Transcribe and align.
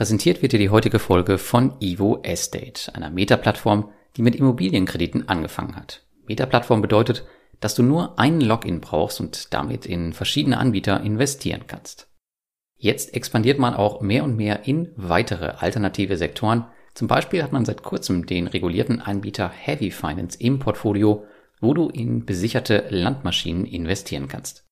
Präsentiert 0.00 0.40
wird 0.40 0.52
dir 0.52 0.58
die 0.58 0.70
heutige 0.70 0.98
Folge 0.98 1.36
von 1.36 1.74
Evo 1.78 2.20
Estate, 2.22 2.94
einer 2.94 3.10
Meta-Plattform, 3.10 3.90
die 4.16 4.22
mit 4.22 4.34
Immobilienkrediten 4.34 5.28
angefangen 5.28 5.76
hat. 5.76 6.06
Meta-Plattform 6.26 6.80
bedeutet, 6.80 7.26
dass 7.60 7.74
du 7.74 7.82
nur 7.82 8.18
einen 8.18 8.40
Login 8.40 8.80
brauchst 8.80 9.20
und 9.20 9.52
damit 9.52 9.84
in 9.84 10.14
verschiedene 10.14 10.56
Anbieter 10.56 11.02
investieren 11.02 11.64
kannst. 11.66 12.08
Jetzt 12.78 13.12
expandiert 13.12 13.58
man 13.58 13.74
auch 13.74 14.00
mehr 14.00 14.24
und 14.24 14.36
mehr 14.36 14.66
in 14.66 14.90
weitere 14.96 15.48
alternative 15.58 16.16
Sektoren. 16.16 16.64
Zum 16.94 17.06
Beispiel 17.06 17.42
hat 17.42 17.52
man 17.52 17.66
seit 17.66 17.82
kurzem 17.82 18.24
den 18.24 18.46
regulierten 18.46 19.02
Anbieter 19.02 19.50
Heavy 19.50 19.90
Finance 19.90 20.40
im 20.40 20.60
Portfolio, 20.60 21.26
wo 21.60 21.74
du 21.74 21.90
in 21.90 22.24
besicherte 22.24 22.86
Landmaschinen 22.88 23.66
investieren 23.66 24.28
kannst. 24.28 24.66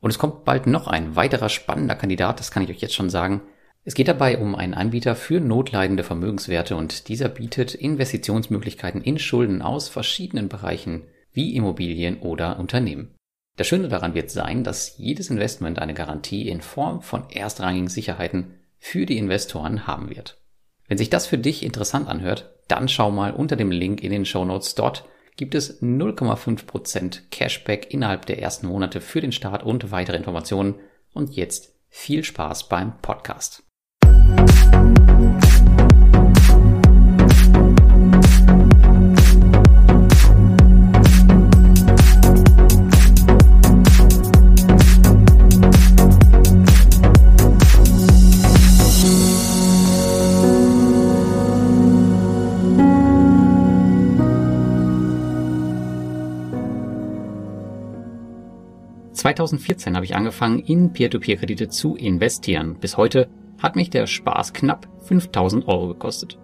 Und 0.00 0.10
es 0.10 0.18
kommt 0.18 0.44
bald 0.44 0.66
noch 0.66 0.86
ein 0.86 1.16
weiterer 1.16 1.48
spannender 1.48 1.94
Kandidat, 1.94 2.40
das 2.40 2.50
kann 2.50 2.62
ich 2.62 2.68
euch 2.68 2.82
jetzt 2.82 2.94
schon 2.94 3.08
sagen, 3.08 3.40
es 3.86 3.94
geht 3.94 4.08
dabei 4.08 4.38
um 4.38 4.56
einen 4.56 4.74
Anbieter 4.74 5.14
für 5.14 5.38
notleidende 5.38 6.02
Vermögenswerte 6.02 6.74
und 6.74 7.06
dieser 7.06 7.28
bietet 7.28 7.72
Investitionsmöglichkeiten 7.72 9.00
in 9.00 9.16
Schulden 9.16 9.62
aus 9.62 9.88
verschiedenen 9.88 10.48
Bereichen 10.48 11.04
wie 11.32 11.54
Immobilien 11.54 12.18
oder 12.18 12.58
Unternehmen. 12.58 13.14
Das 13.56 13.68
Schöne 13.68 13.86
daran 13.86 14.14
wird 14.14 14.28
sein, 14.32 14.64
dass 14.64 14.98
jedes 14.98 15.30
Investment 15.30 15.78
eine 15.78 15.94
Garantie 15.94 16.48
in 16.48 16.62
Form 16.62 17.00
von 17.00 17.30
erstrangigen 17.30 17.86
Sicherheiten 17.86 18.54
für 18.80 19.06
die 19.06 19.18
Investoren 19.18 19.86
haben 19.86 20.10
wird. 20.10 20.42
Wenn 20.88 20.98
sich 20.98 21.08
das 21.08 21.28
für 21.28 21.38
dich 21.38 21.62
interessant 21.62 22.08
anhört, 22.08 22.56
dann 22.66 22.88
schau 22.88 23.12
mal 23.12 23.32
unter 23.32 23.54
dem 23.54 23.70
Link 23.70 24.02
in 24.02 24.10
den 24.10 24.24
Show 24.24 24.44
Notes. 24.44 24.74
Dort 24.74 25.04
gibt 25.36 25.54
es 25.54 25.80
0,5% 25.80 27.30
Cashback 27.30 27.94
innerhalb 27.94 28.26
der 28.26 28.42
ersten 28.42 28.66
Monate 28.66 29.00
für 29.00 29.20
den 29.20 29.30
Start 29.30 29.62
und 29.62 29.92
weitere 29.92 30.16
Informationen. 30.16 30.74
Und 31.12 31.36
jetzt 31.36 31.76
viel 31.88 32.24
Spaß 32.24 32.68
beim 32.68 32.98
Podcast. 33.00 33.65
2014 59.16 59.96
habe 59.96 60.04
ich 60.04 60.14
angefangen, 60.14 60.58
in 60.58 60.92
Peer-to-Peer-Kredite 60.92 61.68
zu 61.68 61.96
investieren. 61.96 62.78
Bis 62.78 62.96
heute 62.96 63.28
hat 63.58 63.74
mich 63.74 63.90
der 63.90 64.06
Spaß 64.06 64.52
knapp 64.52 64.88
5000 65.00 65.66
Euro 65.66 65.88
gekostet. 65.88 66.38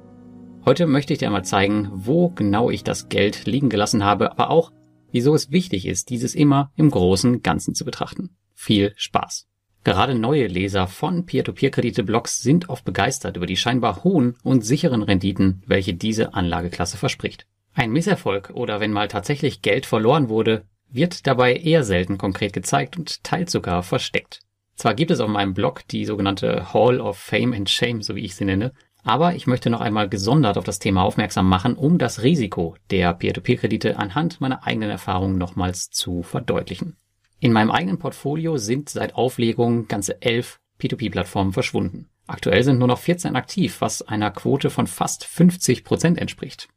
Heute 0.64 0.86
möchte 0.86 1.12
ich 1.12 1.18
dir 1.18 1.26
einmal 1.26 1.44
zeigen, 1.44 1.90
wo 1.92 2.30
genau 2.30 2.70
ich 2.70 2.84
das 2.84 3.08
Geld 3.08 3.46
liegen 3.46 3.68
gelassen 3.68 4.04
habe, 4.04 4.32
aber 4.32 4.50
auch, 4.50 4.72
wieso 5.10 5.34
es 5.34 5.50
wichtig 5.50 5.86
ist, 5.86 6.08
dieses 6.10 6.34
immer 6.34 6.72
im 6.76 6.90
großen 6.90 7.42
Ganzen 7.42 7.74
zu 7.74 7.84
betrachten. 7.84 8.30
Viel 8.54 8.92
Spaß! 8.96 9.48
Gerade 9.84 10.14
neue 10.14 10.46
Leser 10.46 10.86
von 10.86 11.26
Peer-to-Peer-Kredite-Blogs 11.26 12.40
sind 12.40 12.68
oft 12.68 12.84
begeistert 12.84 13.36
über 13.36 13.46
die 13.46 13.56
scheinbar 13.56 14.04
hohen 14.04 14.36
und 14.44 14.64
sicheren 14.64 15.02
Renditen, 15.02 15.62
welche 15.66 15.94
diese 15.94 16.34
Anlageklasse 16.34 16.96
verspricht. 16.96 17.46
Ein 17.74 17.90
Misserfolg 17.90 18.50
oder 18.54 18.78
wenn 18.80 18.92
mal 18.92 19.08
tatsächlich 19.08 19.60
Geld 19.60 19.86
verloren 19.86 20.28
wurde, 20.28 20.64
wird 20.94 21.26
dabei 21.26 21.54
eher 21.54 21.84
selten 21.84 22.18
konkret 22.18 22.52
gezeigt 22.52 22.96
und 22.96 23.22
teils 23.24 23.52
sogar 23.52 23.82
versteckt. 23.82 24.40
Zwar 24.76 24.94
gibt 24.94 25.10
es 25.10 25.20
auf 25.20 25.28
meinem 25.28 25.54
Blog 25.54 25.86
die 25.88 26.04
sogenannte 26.04 26.72
Hall 26.72 27.00
of 27.00 27.18
Fame 27.18 27.52
and 27.52 27.70
Shame, 27.70 28.02
so 28.02 28.16
wie 28.16 28.24
ich 28.24 28.34
sie 28.34 28.44
nenne, 28.44 28.72
aber 29.04 29.34
ich 29.34 29.46
möchte 29.46 29.68
noch 29.68 29.80
einmal 29.80 30.08
gesondert 30.08 30.56
auf 30.56 30.64
das 30.64 30.78
Thema 30.78 31.02
aufmerksam 31.02 31.48
machen, 31.48 31.74
um 31.74 31.98
das 31.98 32.22
Risiko 32.22 32.76
der 32.90 33.12
Peer-to-Peer-Kredite 33.14 33.98
anhand 33.98 34.40
meiner 34.40 34.64
eigenen 34.66 34.90
Erfahrungen 34.90 35.38
nochmals 35.38 35.90
zu 35.90 36.22
verdeutlichen. 36.22 36.96
In 37.40 37.52
meinem 37.52 37.72
eigenen 37.72 37.98
Portfolio 37.98 38.56
sind 38.58 38.88
seit 38.88 39.16
Auflegung 39.16 39.88
ganze 39.88 40.22
elf 40.22 40.60
P2P-Plattformen 40.80 41.52
verschwunden. 41.52 42.08
Aktuell 42.28 42.62
sind 42.62 42.78
nur 42.78 42.88
noch 42.88 42.98
14 42.98 43.34
aktiv, 43.34 43.80
was 43.80 44.02
einer 44.02 44.30
Quote 44.30 44.70
von 44.70 44.86
fast 44.86 45.24
50 45.24 45.82
Prozent 45.82 46.18
entspricht. 46.18 46.68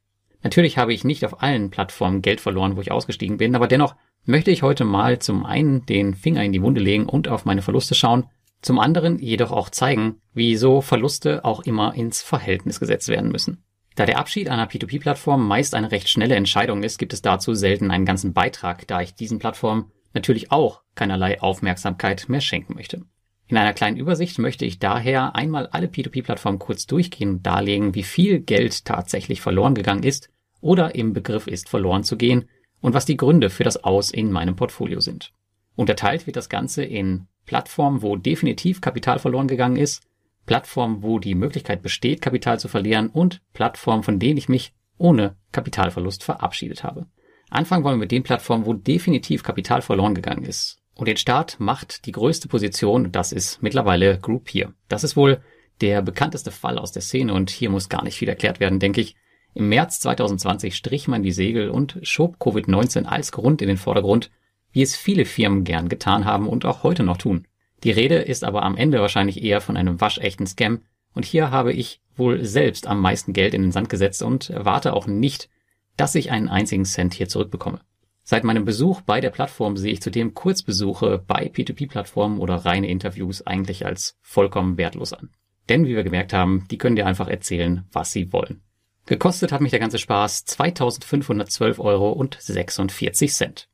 Natürlich 0.42 0.78
habe 0.78 0.94
ich 0.94 1.04
nicht 1.04 1.24
auf 1.26 1.42
allen 1.44 1.70
Plattformen 1.70 2.22
Geld 2.22 2.42
verloren, 2.42 2.76
wo 2.76 2.82
ich 2.82 2.92
ausgestiegen 2.92 3.38
bin, 3.38 3.56
aber 3.56 3.68
dennoch 3.68 3.96
möchte 4.26 4.52
ich 4.52 4.64
heute 4.64 4.86
mal 4.86 5.20
zum 5.20 5.46
einen 5.46 5.86
den 5.86 6.14
Finger 6.16 6.44
in 6.44 6.52
die 6.52 6.62
Wunde 6.62 6.82
legen 6.82 7.06
und 7.06 7.28
auf 7.28 7.46
meine 7.46 7.62
Verluste 7.62 7.96
schauen, 7.96 8.26
zum 8.62 8.80
anderen 8.80 9.20
jedoch 9.20 9.52
auch 9.52 9.70
zeigen, 9.70 10.22
wieso 10.34 10.82
Verluste 10.82 11.46
auch 11.46 11.62
immer 11.62 11.94
ins 11.94 12.22
Verhältnis 12.22 12.80
gesetzt 12.80 13.08
werden 13.10 13.32
müssen. 13.32 13.64
Da 13.96 14.06
der 14.06 14.18
Abschied 14.18 14.50
einer 14.50 14.68
P2P-Plattform 14.68 15.48
meist 15.48 15.74
eine 15.76 15.92
recht 15.92 16.10
schnelle 16.10 16.36
Entscheidung 16.36 16.84
ist, 16.84 16.98
gibt 16.98 17.14
es 17.14 17.22
dazu 17.22 17.54
selten 17.54 17.92
einen 17.92 18.06
ganzen 18.06 18.34
Beitrag, 18.34 18.88
da 18.88 19.02
ich 19.02 19.16
diesen 19.16 19.40
Plattformen 19.40 19.92
natürlich 20.14 20.52
auch 20.52 20.82
keinerlei 20.96 21.42
Aufmerksamkeit 21.42 22.28
mehr 22.28 22.42
schenken 22.42 22.74
möchte. 22.74 23.04
In 23.48 23.58
einer 23.58 23.74
kleinen 23.74 23.98
Übersicht 23.98 24.40
möchte 24.40 24.66
ich 24.66 24.80
daher 24.80 25.36
einmal 25.36 25.68
alle 25.68 25.88
P2P-Plattformen 25.88 26.60
kurz 26.60 26.88
durchgehen 26.88 27.30
und 27.30 27.46
darlegen, 27.46 27.94
wie 27.94 28.04
viel 28.04 28.40
Geld 28.40 28.86
tatsächlich 28.86 29.42
verloren 29.42 29.76
gegangen 29.76 30.04
ist 30.04 30.30
oder 30.62 30.96
im 30.96 31.14
Begriff 31.14 31.46
ist 31.46 31.70
verloren 31.70 32.04
zu 32.04 32.18
gehen 32.18 32.50
und 32.86 32.94
was 32.94 33.06
die 33.06 33.18
Gründe 33.18 33.50
für 33.50 33.64
das 33.64 33.84
Aus 33.84 34.12
in 34.12 34.32
meinem 34.32 34.56
Portfolio 34.56 35.00
sind. 35.00 35.34
Unterteilt 35.76 36.28
wird 36.28 36.36
das 36.36 36.50
Ganze 36.50 36.84
in 36.84 37.26
Plattformen, 37.48 38.04
wo 38.04 38.16
definitiv 38.16 38.80
Kapital 38.80 39.18
verloren 39.18 39.48
gegangen 39.48 39.76
ist, 39.76 40.04
Plattformen, 40.46 41.02
wo 41.02 41.18
die 41.18 41.34
Möglichkeit 41.34 41.82
besteht, 41.82 42.22
Kapital 42.22 42.60
zu 42.60 42.68
verlieren 42.68 43.10
und 43.10 43.42
Plattformen, 43.54 44.04
von 44.04 44.20
denen 44.20 44.38
ich 44.38 44.50
mich 44.50 44.72
ohne 45.00 45.36
Kapitalverlust 45.52 46.24
verabschiedet 46.24 46.84
habe. 46.84 47.08
Anfangen 47.50 47.84
wollen 47.84 47.96
wir 47.96 48.02
mit 48.02 48.12
den 48.12 48.22
Plattformen, 48.22 48.68
wo 48.68 48.74
definitiv 48.74 49.42
Kapital 49.42 49.82
verloren 49.82 50.14
gegangen 50.14 50.46
ist. 50.46 50.78
Und 50.94 51.08
den 51.08 51.18
Start 51.18 51.60
macht 51.60 52.06
die 52.06 52.12
größte 52.12 52.48
Position, 52.48 53.12
das 53.12 53.32
ist 53.32 53.64
mittlerweile 53.64 54.20
Group 54.20 54.48
hier. 54.48 54.76
Das 54.90 55.04
ist 55.04 55.18
wohl 55.18 55.42
der 55.82 56.04
bekannteste 56.04 56.52
Fall 56.52 56.78
aus 56.78 56.92
der 56.92 57.02
Szene 57.02 57.34
und 57.34 57.50
hier 57.50 57.72
muss 57.72 57.90
gar 57.90 58.04
nicht 58.04 58.16
viel 58.16 58.30
erklärt 58.30 58.60
werden, 58.60 58.80
denke 58.80 59.02
ich. 59.02 59.16
Im 59.56 59.70
März 59.70 60.02
2020 60.02 60.76
strich 60.76 61.08
man 61.08 61.24
die 61.24 61.32
Segel 61.32 61.70
und 61.70 61.98
schob 62.04 62.36
Covid-19 62.42 63.06
als 63.06 63.32
Grund 63.32 63.62
in 63.62 63.70
den 63.70 63.78
Vordergrund, 63.78 64.30
wie 64.74 64.82
es 64.82 64.98
viele 64.98 65.24
Firmen 65.24 65.64
gern 65.64 65.88
getan 65.88 66.26
haben 66.26 66.50
und 66.50 66.66
auch 66.66 66.84
heute 66.84 67.04
noch 67.04 67.16
tun. 67.16 67.48
Die 67.86 67.92
Rede 67.92 68.16
ist 68.16 68.44
aber 68.44 68.64
am 68.64 68.76
Ende 68.76 69.00
wahrscheinlich 69.00 69.42
eher 69.42 69.62
von 69.62 69.78
einem 69.78 70.02
waschechten 70.02 70.46
Scam 70.46 70.82
und 71.14 71.24
hier 71.24 71.52
habe 71.52 71.72
ich 71.72 72.02
wohl 72.18 72.44
selbst 72.44 72.86
am 72.86 73.00
meisten 73.00 73.32
Geld 73.32 73.54
in 73.54 73.62
den 73.62 73.72
Sand 73.72 73.88
gesetzt 73.88 74.22
und 74.24 74.50
erwarte 74.50 74.92
auch 74.92 75.08
nicht, 75.08 75.50
dass 75.96 76.16
ich 76.16 76.32
einen 76.32 76.50
einzigen 76.50 76.84
Cent 76.84 77.14
hier 77.14 77.30
zurückbekomme. 77.30 77.80
Seit 78.24 78.44
meinem 78.44 78.66
Besuch 78.66 79.00
bei 79.02 79.22
der 79.22 79.30
Plattform 79.30 79.78
sehe 79.78 79.94
ich 79.94 80.02
zudem 80.02 80.34
Kurzbesuche 80.34 81.24
bei 81.26 81.48
P2P-Plattformen 81.48 82.40
oder 82.40 82.56
reine 82.56 82.90
Interviews 82.90 83.48
eigentlich 83.48 83.86
als 83.86 84.18
vollkommen 84.22 84.78
wertlos 84.78 85.14
an. 85.14 85.30
Denn 85.70 85.86
wie 85.86 85.96
wir 85.96 86.04
gemerkt 86.04 86.34
haben, 86.34 86.68
die 86.70 86.78
können 86.78 86.98
dir 86.98 87.06
einfach 87.06 87.30
erzählen, 87.30 87.86
was 87.94 88.12
sie 88.12 88.34
wollen. 88.34 88.62
Gekostet 89.08 89.52
hat 89.52 89.62
mich 89.62 89.70
der 89.70 89.80
ganze 89.80 90.00
Spaß 90.00 90.46
2512 90.46 91.80
Euro 91.80 92.12
und 92.12 92.38
46 92.40 93.34
Cent. 93.34 93.68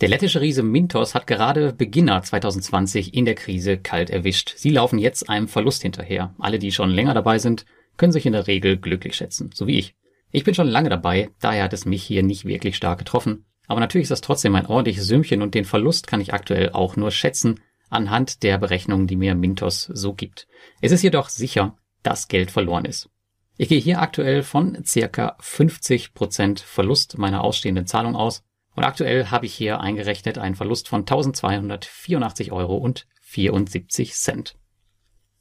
Der 0.00 0.08
lettische 0.08 0.40
Riese 0.40 0.64
Mintos 0.64 1.14
hat 1.14 1.28
gerade 1.28 1.72
Beginner 1.72 2.20
2020 2.20 3.14
in 3.14 3.24
der 3.24 3.36
Krise 3.36 3.78
kalt 3.78 4.10
erwischt. 4.10 4.54
Sie 4.56 4.70
laufen 4.70 4.98
jetzt 4.98 5.28
einem 5.28 5.46
Verlust 5.46 5.82
hinterher. 5.82 6.34
Alle, 6.40 6.58
die 6.58 6.72
schon 6.72 6.90
länger 6.90 7.14
dabei 7.14 7.38
sind, 7.38 7.64
können 7.96 8.10
sich 8.10 8.26
in 8.26 8.32
der 8.32 8.48
Regel 8.48 8.76
glücklich 8.76 9.14
schätzen, 9.14 9.50
so 9.54 9.68
wie 9.68 9.78
ich. 9.78 9.94
Ich 10.32 10.42
bin 10.42 10.54
schon 10.54 10.66
lange 10.66 10.88
dabei, 10.88 11.30
daher 11.40 11.62
hat 11.62 11.72
es 11.72 11.84
mich 11.84 12.02
hier 12.02 12.24
nicht 12.24 12.44
wirklich 12.44 12.74
stark 12.74 12.98
getroffen. 12.98 13.44
Aber 13.68 13.78
natürlich 13.78 14.06
ist 14.06 14.10
das 14.10 14.20
trotzdem 14.20 14.56
ein 14.56 14.66
ordentliches 14.66 15.06
Sümmchen 15.06 15.42
und 15.42 15.54
den 15.54 15.64
Verlust 15.64 16.08
kann 16.08 16.20
ich 16.20 16.34
aktuell 16.34 16.70
auch 16.70 16.96
nur 16.96 17.12
schätzen 17.12 17.60
anhand 17.88 18.42
der 18.42 18.58
Berechnungen, 18.58 19.06
die 19.06 19.16
mir 19.16 19.36
Mintos 19.36 19.84
so 19.84 20.14
gibt. 20.14 20.48
Es 20.80 20.90
ist 20.90 21.02
jedoch 21.02 21.28
sicher, 21.28 21.76
dass 22.02 22.26
Geld 22.26 22.50
verloren 22.50 22.86
ist. 22.86 23.10
Ich 23.56 23.68
gehe 23.68 23.80
hier 23.80 24.00
aktuell 24.00 24.42
von 24.42 24.82
circa 24.84 25.36
50% 25.40 26.62
Verlust 26.64 27.18
meiner 27.18 27.44
ausstehenden 27.44 27.86
Zahlung 27.86 28.16
aus 28.16 28.42
und 28.74 28.84
aktuell 28.84 29.26
habe 29.26 29.46
ich 29.46 29.54
hier 29.54 29.80
eingerechnet 29.80 30.38
einen 30.38 30.54
Verlust 30.54 30.88
von 30.88 31.00
1284 31.00 32.52
Euro 32.52 32.76
und 32.76 33.06
74 33.20 34.14
Cent. 34.14 34.56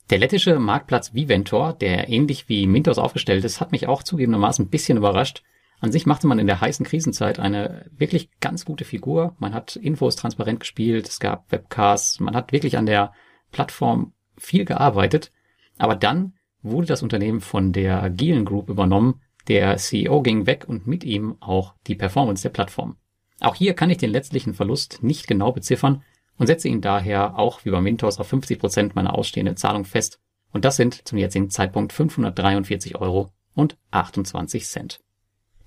Der 0.10 0.20
lettische 0.20 0.60
Marktplatz 0.60 1.14
Viventor, 1.14 1.72
der 1.74 2.10
ähnlich 2.10 2.50
wie 2.50 2.68
Mintos 2.68 2.98
aufgestellt 2.98 3.46
ist, 3.46 3.62
hat 3.62 3.72
mich 3.72 3.88
auch 3.88 4.04
zugegebenermaßen 4.04 4.66
ein 4.66 4.70
bisschen 4.70 4.98
überrascht. 4.98 5.42
An 5.80 5.94
sich 5.94 6.06
machte 6.06 6.28
man 6.28 6.38
in 6.38 6.48
der 6.48 6.60
heißen 6.60 6.86
Krisenzeit 6.86 7.40
eine 7.40 7.90
wirklich 7.96 8.30
ganz 8.42 8.66
gute 8.66 8.84
Figur. 8.84 9.36
Man 9.40 9.54
hat 9.54 9.78
Infos 9.78 10.18
transparent 10.18 10.60
gespielt, 10.60 11.08
es 11.08 11.22
gab 11.22 11.50
Webcasts, 11.52 12.20
man 12.20 12.36
hat 12.36 12.52
wirklich 12.52 12.78
an 12.78 12.86
der 12.86 13.14
Plattform 13.52 14.14
viel 14.38 14.66
gearbeitet. 14.66 15.32
Aber 15.78 15.96
dann 15.96 16.34
wurde 16.64 16.88
das 16.88 17.04
Unternehmen 17.04 17.42
von 17.42 17.74
der 17.74 18.10
Gielen 18.10 18.46
Group 18.46 18.70
übernommen. 18.70 19.22
Der 19.48 19.78
CEO 19.78 20.22
ging 20.22 20.46
weg 20.46 20.66
und 20.68 20.88
mit 20.88 21.04
ihm 21.04 21.38
auch 21.40 21.74
die 21.88 21.96
Performance 21.96 22.44
der 22.44 22.50
Plattform. 22.50 22.98
Auch 23.40 23.56
hier 23.56 23.74
kann 23.74 23.90
ich 23.90 23.98
den 23.98 24.12
letztlichen 24.12 24.54
Verlust 24.54 25.00
nicht 25.02 25.28
genau 25.28 25.52
beziffern 25.52 26.04
und 26.38 26.48
setze 26.48 26.68
ihn 26.68 26.82
daher 26.82 27.38
auch 27.38 27.66
wie 27.66 27.72
bei 27.72 27.82
Mintos 27.82 28.20
auf 28.20 28.28
50 28.28 28.60
Prozent 28.60 28.96
meiner 28.96 29.16
ausstehenden 29.16 29.58
Zahlung 29.58 29.86
fest. 29.86 30.20
Und 30.52 30.66
das 30.66 30.76
sind 30.76 31.08
zum 31.08 31.18
jetzigen 31.18 31.50
Zeitpunkt 31.50 31.94
543 31.94 32.96
Euro 32.98 33.32
und 33.56 33.78
28 33.92 34.66
Cent. 34.66 35.02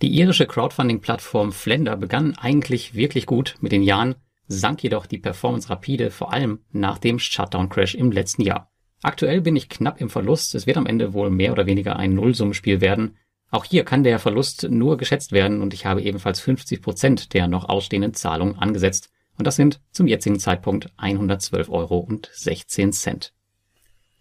Die 0.02 0.08
irische 0.18 0.46
Crowdfunding-Plattform 0.46 1.52
Flender 1.52 1.96
begann 1.96 2.36
eigentlich 2.36 2.94
wirklich 2.94 3.26
gut 3.26 3.56
mit 3.60 3.72
den 3.72 3.82
Jahren, 3.82 4.16
sank 4.48 4.82
jedoch 4.82 5.06
die 5.06 5.18
Performance 5.18 5.70
rapide, 5.70 6.10
vor 6.10 6.32
allem 6.32 6.60
nach 6.72 6.98
dem 6.98 7.18
Shutdown-Crash 7.18 7.94
im 7.94 8.12
letzten 8.12 8.42
Jahr. 8.42 8.70
Aktuell 9.04 9.42
bin 9.42 9.54
ich 9.54 9.68
knapp 9.68 10.00
im 10.00 10.08
Verlust, 10.08 10.54
es 10.54 10.66
wird 10.66 10.78
am 10.78 10.86
Ende 10.86 11.12
wohl 11.12 11.28
mehr 11.28 11.52
oder 11.52 11.66
weniger 11.66 11.96
ein 11.96 12.14
Nullsummenspiel 12.14 12.80
werden. 12.80 13.18
Auch 13.50 13.66
hier 13.66 13.84
kann 13.84 14.02
der 14.02 14.18
Verlust 14.18 14.66
nur 14.70 14.96
geschätzt 14.96 15.30
werden 15.30 15.60
und 15.60 15.74
ich 15.74 15.84
habe 15.84 16.00
ebenfalls 16.00 16.40
50 16.40 16.80
Prozent 16.80 17.34
der 17.34 17.46
noch 17.46 17.68
ausstehenden 17.68 18.14
Zahlungen 18.14 18.56
angesetzt. 18.56 19.10
Und 19.36 19.46
das 19.46 19.56
sind 19.56 19.78
zum 19.90 20.06
jetzigen 20.06 20.40
Zeitpunkt 20.40 20.90
112 20.96 21.68
Euro 21.68 21.98
und 21.98 22.30
16 22.32 22.94
Cent. 22.94 23.34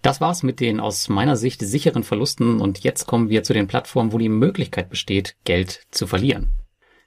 Das 0.01 0.19
war's 0.19 0.43
mit 0.43 0.59
den 0.59 0.81
aus 0.81 1.07
meiner 1.07 1.37
Sicht 1.37 1.61
sicheren 1.61 2.03
Verlusten 2.03 2.59
und 2.59 2.79
jetzt 2.79 3.05
kommen 3.07 3.29
wir 3.29 3.43
zu 3.43 3.53
den 3.53 3.67
Plattformen, 3.67 4.11
wo 4.11 4.17
die 4.17 4.27
Möglichkeit 4.27 4.89
besteht, 4.89 5.37
Geld 5.45 5.83
zu 5.91 6.07
verlieren. 6.07 6.49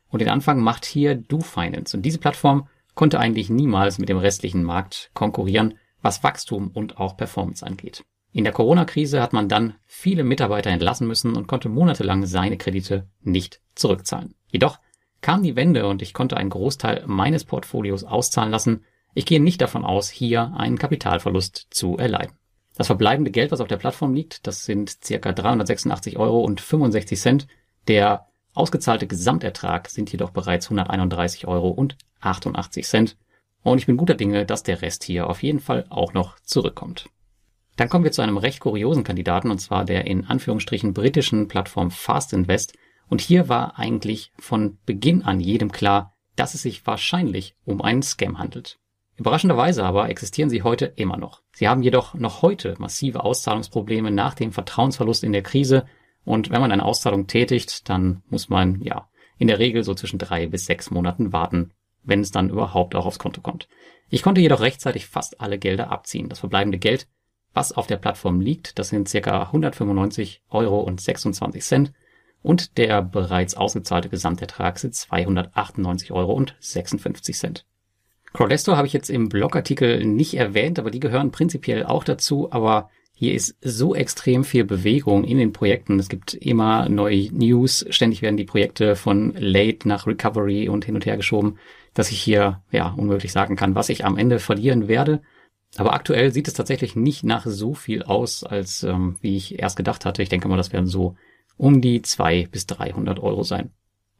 Und 0.08 0.20
den 0.20 0.30
Anfang 0.30 0.60
macht 0.60 0.86
hier 0.86 1.14
DoFinance 1.14 1.94
und 1.94 2.04
diese 2.04 2.20
Plattform 2.20 2.68
konnte 2.94 3.20
eigentlich 3.20 3.50
niemals 3.50 3.98
mit 3.98 4.08
dem 4.08 4.16
restlichen 4.16 4.62
Markt 4.62 5.10
konkurrieren, 5.12 5.74
was 6.02 6.22
Wachstum 6.22 6.70
und 6.72 6.98
auch 6.98 7.16
Performance 7.16 7.64
angeht. 7.64 8.04
In 8.32 8.44
der 8.44 8.52
Corona-Krise 8.52 9.22
hat 9.22 9.32
man 9.32 9.48
dann 9.48 9.74
viele 9.86 10.22
Mitarbeiter 10.22 10.70
entlassen 10.70 11.06
müssen 11.06 11.36
und 11.36 11.46
konnte 11.46 11.68
monatelang 11.68 12.26
seine 12.26 12.58
Kredite 12.58 13.08
nicht 13.22 13.62
zurückzahlen. 13.74 14.34
Jedoch 14.48 14.78
kam 15.22 15.42
die 15.42 15.56
Wende 15.56 15.86
und 15.86 16.02
ich 16.02 16.12
konnte 16.12 16.36
einen 16.36 16.50
Großteil 16.50 17.04
meines 17.06 17.44
Portfolios 17.44 18.04
auszahlen 18.04 18.50
lassen. 18.50 18.84
Ich 19.14 19.24
gehe 19.24 19.40
nicht 19.40 19.62
davon 19.62 19.84
aus, 19.84 20.10
hier 20.10 20.52
einen 20.56 20.78
Kapitalverlust 20.78 21.68
zu 21.70 21.96
erleiden. 21.96 22.36
Das 22.76 22.88
verbleibende 22.88 23.30
Geld, 23.30 23.52
was 23.52 23.62
auf 23.62 23.68
der 23.68 23.78
Plattform 23.78 24.12
liegt, 24.12 24.46
das 24.46 24.66
sind 24.66 25.02
circa 25.02 25.32
386 25.32 26.18
Euro 26.18 26.42
und 26.42 26.60
65 26.60 27.18
Cent. 27.18 27.46
Der 27.88 28.26
ausgezahlte 28.52 29.06
Gesamtertrag 29.06 29.88
sind 29.88 30.12
jedoch 30.12 30.30
bereits 30.30 30.66
131 30.66 31.46
Euro 31.46 31.70
und 31.70 31.96
88 32.20 32.86
Cent. 32.86 33.16
Und 33.66 33.78
ich 33.78 33.86
bin 33.86 33.96
guter 33.96 34.14
Dinge, 34.14 34.46
dass 34.46 34.62
der 34.62 34.80
Rest 34.80 35.02
hier 35.02 35.28
auf 35.28 35.42
jeden 35.42 35.58
Fall 35.58 35.86
auch 35.88 36.14
noch 36.14 36.38
zurückkommt. 36.38 37.08
Dann 37.74 37.88
kommen 37.88 38.04
wir 38.04 38.12
zu 38.12 38.22
einem 38.22 38.36
recht 38.36 38.60
kuriosen 38.60 39.02
Kandidaten, 39.02 39.50
und 39.50 39.58
zwar 39.58 39.84
der 39.84 40.06
in 40.06 40.24
Anführungsstrichen 40.24 40.94
britischen 40.94 41.48
Plattform 41.48 41.90
Fast 41.90 42.32
Invest. 42.32 42.74
Und 43.08 43.20
hier 43.20 43.48
war 43.48 43.76
eigentlich 43.76 44.30
von 44.38 44.78
Beginn 44.86 45.24
an 45.24 45.40
jedem 45.40 45.72
klar, 45.72 46.14
dass 46.36 46.54
es 46.54 46.62
sich 46.62 46.86
wahrscheinlich 46.86 47.56
um 47.64 47.82
einen 47.82 48.04
Scam 48.04 48.38
handelt. 48.38 48.78
Überraschenderweise 49.16 49.82
aber 49.82 50.10
existieren 50.10 50.48
sie 50.48 50.62
heute 50.62 50.84
immer 50.84 51.16
noch. 51.16 51.42
Sie 51.52 51.66
haben 51.66 51.82
jedoch 51.82 52.14
noch 52.14 52.42
heute 52.42 52.76
massive 52.78 53.24
Auszahlungsprobleme 53.24 54.12
nach 54.12 54.34
dem 54.34 54.52
Vertrauensverlust 54.52 55.24
in 55.24 55.32
der 55.32 55.42
Krise 55.42 55.86
und 56.24 56.50
wenn 56.52 56.60
man 56.60 56.70
eine 56.70 56.84
Auszahlung 56.84 57.26
tätigt, 57.26 57.88
dann 57.88 58.22
muss 58.28 58.48
man 58.48 58.80
ja 58.80 59.08
in 59.38 59.48
der 59.48 59.58
Regel 59.58 59.82
so 59.82 59.92
zwischen 59.94 60.20
drei 60.20 60.46
bis 60.46 60.66
sechs 60.66 60.92
Monaten 60.92 61.32
warten, 61.32 61.72
wenn 62.06 62.20
es 62.20 62.30
dann 62.30 62.50
überhaupt 62.50 62.94
auch 62.94 63.06
aufs 63.06 63.18
Konto 63.18 63.40
kommt. 63.40 63.68
Ich 64.08 64.22
konnte 64.22 64.40
jedoch 64.40 64.60
rechtzeitig 64.60 65.06
fast 65.06 65.40
alle 65.40 65.58
Gelder 65.58 65.90
abziehen. 65.90 66.28
Das 66.28 66.38
verbleibende 66.38 66.78
Geld, 66.78 67.08
was 67.52 67.72
auf 67.72 67.86
der 67.86 67.96
Plattform 67.96 68.40
liegt, 68.40 68.78
das 68.78 68.88
sind 68.88 69.08
circa 69.08 69.42
195 69.42 70.42
Euro 70.48 70.80
und 70.80 71.00
26 71.00 71.62
Cent 71.62 71.92
und 72.42 72.78
der 72.78 73.02
bereits 73.02 73.56
ausgezahlte 73.56 74.08
Gesamtertrag 74.08 74.78
sind 74.78 74.94
298 74.94 76.12
Euro 76.12 76.32
und 76.32 76.54
56 76.60 77.36
Cent. 77.36 77.66
Crowdesto 78.32 78.76
habe 78.76 78.86
ich 78.86 78.92
jetzt 78.92 79.08
im 79.08 79.28
Blogartikel 79.28 80.04
nicht 80.04 80.34
erwähnt, 80.34 80.78
aber 80.78 80.90
die 80.90 81.00
gehören 81.00 81.32
prinzipiell 81.32 81.84
auch 81.84 82.04
dazu. 82.04 82.52
Aber 82.52 82.90
hier 83.18 83.32
ist 83.32 83.56
so 83.62 83.94
extrem 83.94 84.44
viel 84.44 84.64
Bewegung 84.64 85.24
in 85.24 85.38
den 85.38 85.54
Projekten. 85.54 85.98
Es 85.98 86.10
gibt 86.10 86.34
immer 86.34 86.90
neue 86.90 87.32
News. 87.32 87.86
Ständig 87.88 88.20
werden 88.20 88.36
die 88.36 88.44
Projekte 88.44 88.94
von 88.94 89.32
Late 89.38 89.88
nach 89.88 90.06
Recovery 90.06 90.68
und 90.68 90.84
hin 90.84 90.96
und 90.96 91.06
her 91.06 91.16
geschoben, 91.16 91.58
dass 91.94 92.10
ich 92.10 92.20
hier 92.20 92.62
ja 92.70 92.90
unmöglich 92.90 93.32
sagen 93.32 93.56
kann, 93.56 93.74
was 93.74 93.88
ich 93.88 94.04
am 94.04 94.18
Ende 94.18 94.38
verlieren 94.38 94.86
werde. 94.86 95.22
Aber 95.78 95.94
aktuell 95.94 96.30
sieht 96.30 96.46
es 96.46 96.52
tatsächlich 96.52 96.94
nicht 96.94 97.24
nach 97.24 97.46
so 97.46 97.72
viel 97.72 98.02
aus, 98.02 98.44
als 98.44 98.82
ähm, 98.82 99.16
wie 99.22 99.38
ich 99.38 99.58
erst 99.60 99.78
gedacht 99.78 100.04
hatte. 100.04 100.22
Ich 100.22 100.28
denke 100.28 100.48
mal, 100.48 100.58
das 100.58 100.74
werden 100.74 100.86
so 100.86 101.16
um 101.56 101.80
die 101.80 102.02
zwei 102.02 102.46
bis 102.52 102.66
300 102.66 103.18
Euro 103.18 103.44
sein. 103.44 103.70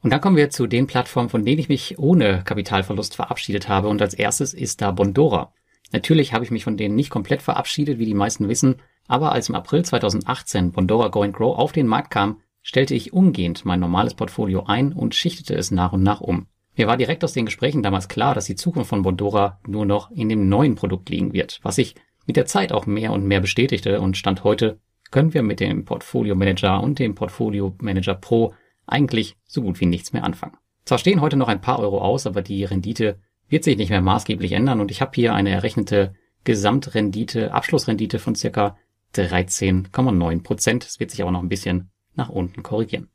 Und 0.03 0.09
dann 0.09 0.23
kommen 0.23 0.37
wir 0.39 0.49
zu 0.49 0.67
den 0.67 0.87
Plattformen, 0.87 1.29
von 1.29 1.45
denen 1.45 1.59
ich 1.59 1.69
mich 1.69 1.99
ohne 1.99 2.43
Kapitalverlust 2.45 3.15
verabschiedet 3.15 3.69
habe. 3.69 3.89
Und 3.89 4.01
als 4.01 4.15
erstes 4.15 4.55
ist 4.55 4.81
da 4.81 4.91
Bondora. 4.91 5.53
Natürlich 5.93 6.33
habe 6.33 6.45
ich 6.45 6.51
mich 6.51 6.65
von 6.65 6.77
denen 6.77 6.95
nicht 6.95 7.11
komplett 7.11 7.43
verabschiedet, 7.43 7.99
wie 7.99 8.07
die 8.07 8.15
meisten 8.15 8.49
wissen. 8.49 8.77
Aber 9.09 9.33
als 9.33 9.49
im 9.49 9.55
April 9.55 9.85
2018 9.85 10.73
Bondora 10.73 11.09
Go 11.09 11.21
Grow 11.31 11.57
auf 11.57 11.73
den 11.73 11.87
Markt 11.87 12.11
kam, 12.11 12.41
stellte 12.63 12.95
ich 12.95 13.13
umgehend 13.13 13.65
mein 13.65 13.79
normales 13.79 14.15
Portfolio 14.15 14.65
ein 14.65 14.93
und 14.93 15.15
schichtete 15.15 15.55
es 15.55 15.71
nach 15.71 15.93
und 15.93 16.03
nach 16.03 16.21
um. 16.21 16.47
Mir 16.77 16.89
war 16.89 16.97
direkt 16.97 17.23
aus 17.25 17.33
den 17.33 17.47
Gesprächen 17.47 17.83
damals 17.83 18.09
klar, 18.09 18.35
dass 18.35 18.47
die 18.47 18.57
Zukunft 18.57 18.91
von 18.91 19.03
Bondora 19.03 19.61
nur 19.67 19.87
noch 19.87 20.11
in 20.11 20.29
dem 20.29 20.49
neuen 20.49 20.75
Produkt 20.75 21.09
liegen 21.09 21.33
wird, 21.33 21.61
was 21.63 21.77
sich 21.77 21.95
mit 22.27 22.37
der 22.37 22.47
Zeit 22.47 22.73
auch 22.73 22.87
mehr 22.87 23.13
und 23.13 23.25
mehr 23.25 23.41
bestätigte 23.41 24.01
und 24.01 24.17
Stand 24.17 24.45
heute 24.45 24.81
können 25.11 25.33
wir 25.33 25.43
mit 25.43 25.61
dem 25.61 25.85
Portfolio 25.85 26.35
Manager 26.35 26.83
und 26.83 26.99
dem 26.99 27.15
Portfolio 27.15 27.75
Manager 27.81 28.15
Pro 28.15 28.55
eigentlich 28.87 29.37
so 29.45 29.63
gut 29.63 29.81
wie 29.81 29.87
nichts 29.87 30.13
mehr 30.13 30.25
anfangen. 30.25 30.57
Zwar 30.85 30.99
stehen 30.99 31.21
heute 31.21 31.37
noch 31.37 31.49
ein 31.49 31.61
paar 31.61 31.79
Euro 31.79 32.01
aus, 32.01 32.27
aber 32.27 32.43
die 32.43 32.65
Rendite 32.65 33.21
wird 33.49 33.65
sich 33.65 33.77
nicht 33.77 33.91
mehr 33.91 34.01
maßgeblich 34.01 34.53
ändern 34.53 34.81
und 34.81 34.91
ich 34.91 35.01
habe 35.01 35.13
hier 35.15 35.35
eine 35.35 35.51
errechnete 35.51 36.15
Gesamtrendite, 36.45 37.53
Abschlussrendite 37.53 38.19
von 38.19 38.35
circa 38.35 38.77
13,9 39.15 40.43
Prozent. 40.43 40.85
Es 40.85 41.01
wird 41.01 41.11
sich 41.11 41.23
aber 41.23 41.31
noch 41.31 41.43
ein 41.43 41.49
bisschen 41.49 41.91
nach 42.15 42.29
unten 42.29 42.63
korrigieren. 42.63 43.09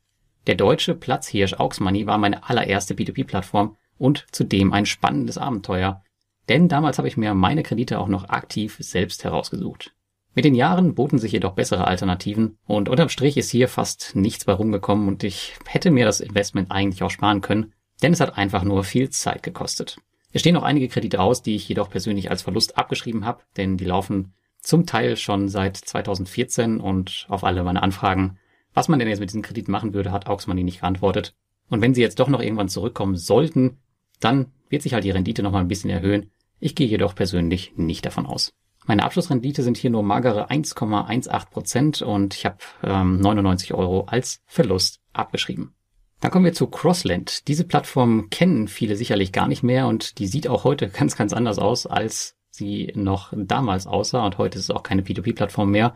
Der 0.46 0.54
deutsche 0.54 0.94
Platzhirsch 0.94 1.54
Auxmoney 1.54 2.06
war 2.06 2.18
meine 2.18 2.48
allererste 2.48 2.94
P2P-Plattform 2.94 3.76
und 3.98 4.26
zudem 4.32 4.72
ein 4.72 4.86
spannendes 4.86 5.38
Abenteuer, 5.38 6.02
denn 6.48 6.68
damals 6.68 6.98
habe 6.98 7.08
ich 7.08 7.16
mir 7.16 7.34
meine 7.34 7.62
Kredite 7.62 8.00
auch 8.00 8.08
noch 8.08 8.28
aktiv 8.28 8.76
selbst 8.80 9.22
herausgesucht. 9.22 9.94
Mit 10.34 10.44
den 10.44 10.54
Jahren 10.54 10.94
boten 10.94 11.18
sich 11.18 11.32
jedoch 11.32 11.52
bessere 11.52 11.86
Alternativen 11.86 12.58
und 12.66 12.88
unterm 12.88 13.10
Strich 13.10 13.36
ist 13.36 13.50
hier 13.50 13.68
fast 13.68 14.16
nichts 14.16 14.46
bei 14.46 14.54
rumgekommen 14.54 15.06
und 15.06 15.22
ich 15.22 15.54
hätte 15.66 15.90
mir 15.90 16.06
das 16.06 16.20
Investment 16.20 16.70
eigentlich 16.70 17.02
auch 17.02 17.10
sparen 17.10 17.42
können, 17.42 17.74
denn 18.02 18.12
es 18.12 18.20
hat 18.20 18.36
einfach 18.36 18.64
nur 18.64 18.82
viel 18.82 19.10
Zeit 19.10 19.42
gekostet. 19.42 19.98
Es 20.32 20.40
stehen 20.40 20.54
noch 20.54 20.62
einige 20.62 20.88
Kredite 20.88 21.20
aus, 21.20 21.42
die 21.42 21.54
ich 21.54 21.68
jedoch 21.68 21.90
persönlich 21.90 22.30
als 22.30 22.42
Verlust 22.42 22.78
abgeschrieben 22.78 23.24
habe, 23.24 23.42
denn 23.56 23.76
die 23.76 23.84
laufen 23.84 24.32
zum 24.60 24.86
Teil 24.86 25.16
schon 25.16 25.48
seit 25.48 25.76
2014 25.76 26.80
und 26.80 27.26
auf 27.28 27.44
alle 27.44 27.62
meine 27.64 27.82
Anfragen, 27.82 28.38
was 28.72 28.88
man 28.88 28.98
denn 28.98 29.08
jetzt 29.08 29.20
mit 29.20 29.28
diesen 29.28 29.42
Krediten 29.42 29.70
machen 29.70 29.92
würde, 29.92 30.12
hat 30.12 30.26
Auxmoney 30.26 30.64
nicht 30.64 30.80
geantwortet. 30.80 31.34
Und 31.68 31.82
wenn 31.82 31.94
sie 31.94 32.00
jetzt 32.00 32.20
doch 32.20 32.28
noch 32.28 32.40
irgendwann 32.40 32.68
zurückkommen 32.68 33.16
sollten, 33.16 33.78
dann 34.20 34.52
wird 34.68 34.82
sich 34.82 34.94
halt 34.94 35.04
die 35.04 35.10
Rendite 35.10 35.42
noch 35.42 35.52
mal 35.52 35.60
ein 35.60 35.68
bisschen 35.68 35.90
erhöhen. 35.90 36.30
Ich 36.60 36.74
gehe 36.74 36.86
jedoch 36.86 37.14
persönlich 37.14 37.72
nicht 37.76 38.06
davon 38.06 38.24
aus. 38.24 38.54
Meine 38.86 39.04
Abschlussrendite 39.04 39.62
sind 39.62 39.76
hier 39.76 39.90
nur 39.90 40.02
magere 40.02 40.50
1,18 40.50 41.50
Prozent 41.50 42.02
und 42.02 42.34
ich 42.34 42.46
habe 42.46 42.56
ähm, 42.82 43.20
99 43.20 43.74
Euro 43.74 44.04
als 44.04 44.42
Verlust 44.46 45.00
abgeschrieben. 45.12 45.74
Dann 46.22 46.30
kommen 46.30 46.44
wir 46.44 46.52
zu 46.52 46.68
Crossland. 46.68 47.48
Diese 47.48 47.64
Plattform 47.64 48.30
kennen 48.30 48.68
viele 48.68 48.94
sicherlich 48.94 49.32
gar 49.32 49.48
nicht 49.48 49.64
mehr 49.64 49.88
und 49.88 50.20
die 50.20 50.28
sieht 50.28 50.46
auch 50.46 50.62
heute 50.62 50.88
ganz, 50.98 51.16
ganz 51.16 51.32
anders 51.32 51.58
aus, 51.58 51.84
als 51.84 52.36
sie 52.48 52.92
noch 52.94 53.32
damals 53.36 53.88
aussah 53.88 54.24
und 54.24 54.38
heute 54.38 54.56
ist 54.56 54.64
es 54.66 54.70
auch 54.70 54.84
keine 54.84 55.02
P2P-Plattform 55.02 55.70
mehr. 55.70 55.94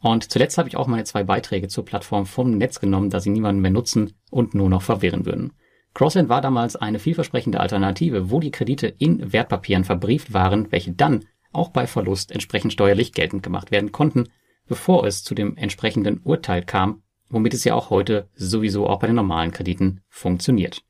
Und 0.00 0.30
zuletzt 0.32 0.56
habe 0.56 0.68
ich 0.68 0.78
auch 0.78 0.86
meine 0.86 1.04
zwei 1.04 1.24
Beiträge 1.24 1.68
zur 1.68 1.84
Plattform 1.84 2.24
vom 2.24 2.56
Netz 2.56 2.80
genommen, 2.80 3.10
da 3.10 3.20
sie 3.20 3.28
niemanden 3.28 3.60
mehr 3.60 3.70
nutzen 3.70 4.14
und 4.30 4.54
nur 4.54 4.70
noch 4.70 4.80
verwirren 4.80 5.26
würden. 5.26 5.52
Crossland 5.92 6.30
war 6.30 6.40
damals 6.40 6.76
eine 6.76 6.98
vielversprechende 6.98 7.60
Alternative, 7.60 8.30
wo 8.30 8.40
die 8.40 8.50
Kredite 8.50 8.86
in 8.86 9.30
Wertpapieren 9.32 9.84
verbrieft 9.84 10.32
waren, 10.32 10.72
welche 10.72 10.92
dann 10.92 11.26
auch 11.52 11.68
bei 11.68 11.86
Verlust 11.86 12.30
entsprechend 12.30 12.72
steuerlich 12.72 13.12
geltend 13.12 13.42
gemacht 13.42 13.70
werden 13.70 13.92
konnten, 13.92 14.28
bevor 14.66 15.06
es 15.06 15.22
zu 15.22 15.34
dem 15.34 15.56
entsprechenden 15.58 16.20
Urteil 16.22 16.62
kam, 16.62 17.02
womit 17.28 17.54
es 17.54 17.64
ja 17.64 17.74
auch 17.74 17.90
heute 17.90 18.28
sowieso 18.34 18.88
auch 18.88 18.98
bei 18.98 19.06
den 19.06 19.16
normalen 19.16 19.52
Krediten 19.52 20.00
funktioniert. 20.08 20.82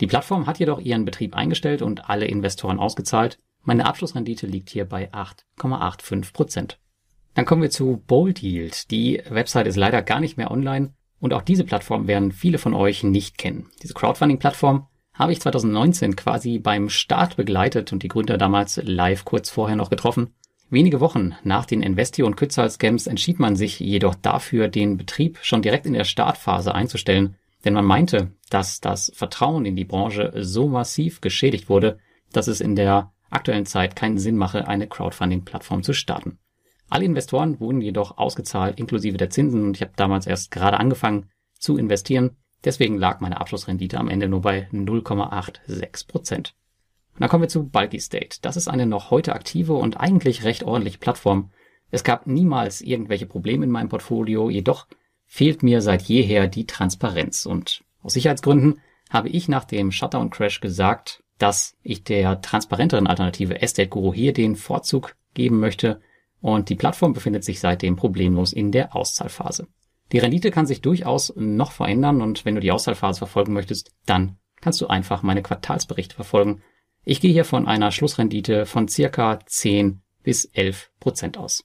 Die 0.00 0.06
Plattform 0.06 0.46
hat 0.46 0.58
jedoch 0.58 0.80
ihren 0.80 1.04
Betrieb 1.04 1.34
eingestellt 1.36 1.82
und 1.82 2.10
alle 2.10 2.26
Investoren 2.26 2.78
ausgezahlt. 2.78 3.38
Meine 3.62 3.86
Abschlussrendite 3.86 4.46
liegt 4.46 4.70
hier 4.70 4.84
bei 4.84 5.12
8,85 5.12 6.32
Prozent. 6.32 6.78
Dann 7.34 7.44
kommen 7.44 7.62
wir 7.62 7.70
zu 7.70 8.02
Bold 8.06 8.42
Yield. 8.42 8.90
Die 8.90 9.22
Website 9.28 9.66
ist 9.66 9.76
leider 9.76 10.02
gar 10.02 10.20
nicht 10.20 10.36
mehr 10.36 10.50
online 10.50 10.94
und 11.20 11.32
auch 11.32 11.42
diese 11.42 11.64
Plattform 11.64 12.06
werden 12.06 12.32
viele 12.32 12.58
von 12.58 12.74
euch 12.74 13.02
nicht 13.02 13.38
kennen. 13.38 13.70
Diese 13.82 13.94
Crowdfunding-Plattform 13.94 14.86
habe 15.14 15.32
ich 15.32 15.40
2019 15.40 16.16
quasi 16.16 16.58
beim 16.58 16.88
Start 16.88 17.36
begleitet 17.36 17.92
und 17.92 18.02
die 18.02 18.08
Gründer 18.08 18.36
damals 18.36 18.80
live 18.82 19.24
kurz 19.24 19.48
vorher 19.48 19.76
noch 19.76 19.90
getroffen. 19.90 20.34
Wenige 20.74 20.98
Wochen 20.98 21.36
nach 21.44 21.66
den 21.66 21.84
Investio- 21.84 22.26
und 22.26 22.34
Kützal-Scams 22.34 23.06
entschied 23.06 23.38
man 23.38 23.54
sich 23.54 23.78
jedoch 23.78 24.16
dafür, 24.16 24.66
den 24.66 24.96
Betrieb 24.96 25.38
schon 25.40 25.62
direkt 25.62 25.86
in 25.86 25.92
der 25.92 26.02
Startphase 26.02 26.74
einzustellen, 26.74 27.36
denn 27.64 27.74
man 27.74 27.84
meinte, 27.84 28.32
dass 28.50 28.80
das 28.80 29.12
Vertrauen 29.14 29.66
in 29.66 29.76
die 29.76 29.84
Branche 29.84 30.32
so 30.34 30.66
massiv 30.66 31.20
geschädigt 31.20 31.68
wurde, 31.68 31.98
dass 32.32 32.48
es 32.48 32.60
in 32.60 32.74
der 32.74 33.12
aktuellen 33.30 33.66
Zeit 33.66 33.94
keinen 33.94 34.18
Sinn 34.18 34.36
mache, 34.36 34.66
eine 34.66 34.88
Crowdfunding-Plattform 34.88 35.84
zu 35.84 35.92
starten. 35.92 36.40
Alle 36.90 37.04
Investoren 37.04 37.60
wurden 37.60 37.80
jedoch 37.80 38.18
ausgezahlt 38.18 38.80
inklusive 38.80 39.16
der 39.16 39.30
Zinsen 39.30 39.62
und 39.62 39.76
ich 39.76 39.82
habe 39.82 39.92
damals 39.94 40.26
erst 40.26 40.50
gerade 40.50 40.80
angefangen 40.80 41.30
zu 41.56 41.76
investieren. 41.78 42.32
Deswegen 42.64 42.98
lag 42.98 43.20
meine 43.20 43.40
Abschlussrendite 43.40 43.96
am 43.96 44.08
Ende 44.08 44.26
nur 44.26 44.40
bei 44.40 44.66
0,86 44.72 46.08
Prozent. 46.08 46.56
Dann 47.18 47.28
kommen 47.28 47.42
wir 47.42 47.48
zu 47.48 47.68
Bulky 47.68 48.00
State. 48.00 48.38
Das 48.42 48.56
ist 48.56 48.68
eine 48.68 48.86
noch 48.86 49.10
heute 49.10 49.34
aktive 49.34 49.74
und 49.74 49.98
eigentlich 50.00 50.44
recht 50.44 50.64
ordentliche 50.64 50.98
Plattform. 50.98 51.50
Es 51.90 52.02
gab 52.04 52.26
niemals 52.26 52.80
irgendwelche 52.80 53.26
Probleme 53.26 53.64
in 53.64 53.70
meinem 53.70 53.88
Portfolio, 53.88 54.50
jedoch 54.50 54.86
fehlt 55.26 55.62
mir 55.62 55.80
seit 55.80 56.02
jeher 56.02 56.48
die 56.48 56.66
Transparenz 56.66 57.46
und 57.46 57.84
aus 58.02 58.14
Sicherheitsgründen 58.14 58.80
habe 59.10 59.28
ich 59.28 59.48
nach 59.48 59.64
dem 59.64 59.92
Shutdown 59.92 60.30
Crash 60.30 60.60
gesagt, 60.60 61.22
dass 61.38 61.76
ich 61.82 62.04
der 62.04 62.40
transparenteren 62.40 63.06
Alternative 63.06 63.60
Estate 63.60 63.88
Guru 63.88 64.12
hier 64.12 64.32
den 64.32 64.56
Vorzug 64.56 65.16
geben 65.34 65.60
möchte 65.60 66.00
und 66.40 66.68
die 66.68 66.74
Plattform 66.74 67.12
befindet 67.12 67.44
sich 67.44 67.60
seitdem 67.60 67.96
problemlos 67.96 68.52
in 68.52 68.70
der 68.70 68.94
Auszahlphase. 68.94 69.66
Die 70.12 70.18
Rendite 70.18 70.50
kann 70.50 70.66
sich 70.66 70.80
durchaus 70.80 71.32
noch 71.36 71.72
verändern 71.72 72.20
und 72.20 72.44
wenn 72.44 72.54
du 72.54 72.60
die 72.60 72.70
Auszahlphase 72.70 73.18
verfolgen 73.18 73.52
möchtest, 73.52 73.92
dann 74.06 74.36
kannst 74.60 74.80
du 74.80 74.86
einfach 74.86 75.22
meine 75.22 75.42
Quartalsberichte 75.42 76.14
verfolgen. 76.14 76.62
Ich 77.06 77.20
gehe 77.20 77.32
hier 77.32 77.44
von 77.44 77.66
einer 77.66 77.90
Schlussrendite 77.90 78.64
von 78.64 78.88
circa 78.88 79.38
10 79.44 80.00
bis 80.22 80.46
11 80.46 80.90
Prozent 81.00 81.36
aus. 81.36 81.64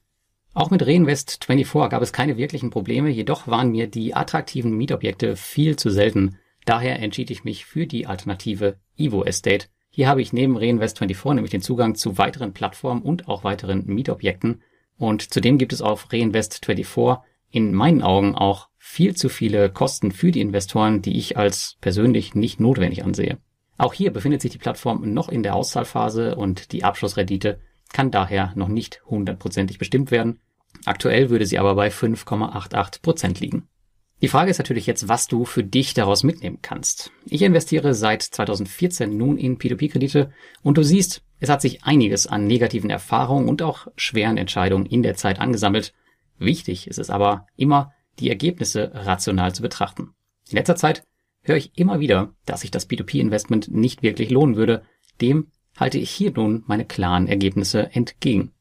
Auch 0.53 0.69
mit 0.69 0.86
Reinvest 0.86 1.46
24 1.46 1.89
gab 1.89 2.01
es 2.01 2.12
keine 2.12 2.36
wirklichen 2.36 2.72
Probleme, 2.72 3.10
jedoch 3.10 3.48
waren 3.48 3.72
mir 3.72 3.88
die 3.88 4.13
attraktiven 4.13 4.75
Mietobjekte 4.75 5.38
viel 5.38 5.77
zu 5.77 5.89
selten. 5.89 6.38
Daher 6.65 7.00
entschied 7.00 7.31
ich 7.31 7.46
mich 7.46 7.65
für 7.65 7.88
die 7.88 8.05
Alternative 8.05 8.77
Evo 8.98 9.24
Estate. 9.24 9.67
Hier 9.89 10.10
habe 10.10 10.22
ich 10.22 10.34
neben 10.34 10.58
Reinvest24 10.58 11.36
nämlich 11.36 11.51
den 11.51 11.62
Zugang 11.62 11.96
zu 11.96 12.17
weiteren 12.17 12.51
Plattformen 12.51 13.01
und 13.01 13.29
auch 13.29 13.46
weiteren 13.46 13.86
Mietobjekten. 13.86 14.62
Und 14.98 15.34
zudem 15.34 15.58
gibt 15.58 15.72
es 15.72 15.81
auf 15.81 16.10
Reinvest24 16.10 17.22
in 17.50 17.74
meinen 17.74 18.01
Augen 18.01 18.36
auch 18.36 18.67
viel 18.77 19.15
zu 19.15 19.29
viele 19.29 19.69
Kosten 19.69 20.12
für 20.12 20.31
die 20.31 20.41
Investoren, 20.41 21.01
die 21.01 21.17
ich 21.17 21.38
als 21.38 21.77
persönlich 21.79 22.36
nicht 22.36 22.60
notwendig 22.60 23.05
ansehe. 23.05 23.38
Auch 23.79 23.93
hier 23.93 24.12
befindet 24.12 24.41
sich 24.41 24.51
die 24.51 24.57
Plattform 24.57 25.13
noch 25.13 25.29
in 25.29 25.41
der 25.41 25.55
Auszahlphase 25.55 26.36
und 26.36 26.74
die 26.74 26.83
Abschlussrendite 26.83 27.59
kann 27.93 28.12
daher 28.12 28.51
noch 28.55 28.67
nicht 28.67 29.01
hundertprozentig 29.05 29.79
bestimmt 29.79 30.12
werden. 30.12 30.41
Aktuell 30.86 31.29
würde 31.29 31.45
sie 31.45 31.57
aber 31.57 31.75
bei 31.75 31.88
5,88 31.88 33.01
Prozent 33.01 33.39
liegen. 33.39 33.69
Die 34.21 34.27
Frage 34.27 34.51
ist 34.51 34.57
natürlich 34.57 34.86
jetzt, 34.86 35.07
was 35.07 35.27
du 35.27 35.45
für 35.45 35.63
dich 35.63 35.93
daraus 35.93 36.24
mitnehmen 36.24 36.59
kannst. 36.62 37.12
Ich 37.25 37.41
investiere 37.41 37.93
seit 37.93 38.21
2014 38.21 39.15
nun 39.15 39.38
in 39.38 39.57
P2P-Kredite 39.57 40.29
und 40.62 40.77
du 40.77 40.83
siehst, 40.83 41.21
es 41.39 41.48
hat 41.48 41.62
sich 41.62 41.86
einiges 41.86 42.27
an 42.27 42.45
negativen 42.45 42.89
Erfahrungen 42.89 43.48
und 43.48 43.62
auch 43.62 43.88
schweren 43.95 44.36
Entscheidungen 44.36 44.88
in 44.88 45.03
der 45.03 45.15
Zeit 45.15 45.39
angesammelt. 45.39 45.93
Wichtig 46.38 46.88
ist 46.88 47.00
es 47.00 47.09
aber 47.09 47.48
immer, 47.55 47.93
die 48.19 48.27
Ergebnisse 48.27 48.91
rational 48.93 49.55
zu 49.55 49.62
betrachten. 49.62 50.13
In 50.50 50.57
letzter 50.57 50.75
Zeit 50.75 51.03
höre 51.41 51.58
ich 51.58 51.77
immer 51.77 52.00
wieder, 52.00 52.34
dass 52.46 52.62
sich 52.62 52.72
das 52.72 52.89
P2P-Investment 52.89 53.72
nicht 53.72 54.03
wirklich 54.03 54.29
lohnen 54.29 54.55
würde. 54.55 54.84
Dem 55.22 55.48
halte 55.77 55.98
ich 55.98 56.12
hier 56.12 56.31
nun 56.31 56.63
meine 56.67 56.86
klaren 56.86 57.27
Ergebnisse 57.27 57.91
entgegen. 57.93 58.51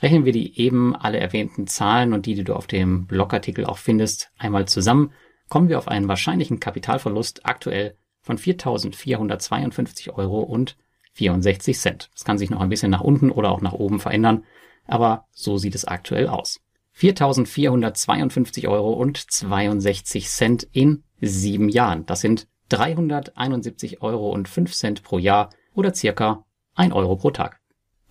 Rechnen 0.00 0.24
wir 0.24 0.32
die 0.32 0.58
eben 0.60 0.94
alle 0.94 1.18
erwähnten 1.18 1.66
Zahlen 1.66 2.12
und 2.12 2.26
die, 2.26 2.34
die 2.34 2.44
du 2.44 2.54
auf 2.54 2.66
dem 2.66 3.06
Blogartikel 3.06 3.64
auch 3.64 3.78
findest, 3.78 4.30
einmal 4.38 4.66
zusammen, 4.68 5.12
kommen 5.48 5.68
wir 5.68 5.78
auf 5.78 5.88
einen 5.88 6.08
wahrscheinlichen 6.08 6.60
Kapitalverlust 6.60 7.46
aktuell 7.46 7.96
von 8.20 8.38
4.452 8.38 10.14
Euro 10.14 10.40
und 10.40 10.76
64 11.14 11.78
Cent. 11.78 12.10
Das 12.12 12.24
kann 12.24 12.38
sich 12.38 12.50
noch 12.50 12.60
ein 12.60 12.68
bisschen 12.68 12.90
nach 12.90 13.00
unten 13.00 13.30
oder 13.30 13.50
auch 13.50 13.60
nach 13.60 13.72
oben 13.72 13.98
verändern, 13.98 14.44
aber 14.86 15.26
so 15.32 15.58
sieht 15.58 15.74
es 15.74 15.84
aktuell 15.84 16.28
aus. 16.28 16.60
4.452 16.98 18.68
Euro 18.68 18.92
und 18.92 19.18
62 19.18 20.28
Cent 20.28 20.66
in 20.72 21.04
sieben 21.20 21.68
Jahren. 21.68 22.06
Das 22.06 22.20
sind 22.20 22.48
371 22.70 24.02
Euro 24.02 24.30
und 24.30 24.48
5 24.48 24.74
Cent 24.74 25.04
pro 25.04 25.18
Jahr 25.18 25.50
oder 25.74 25.94
circa 25.94 26.44
1 26.74 26.92
Euro 26.94 27.14
pro 27.16 27.30
Tag. 27.30 27.60